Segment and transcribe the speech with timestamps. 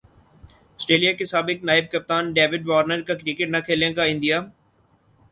[0.79, 4.35] Australia کے سابق نائب کپتان ڈیوڈ وارنر کا کرکٹ نہ کھیلنے کا عندیہ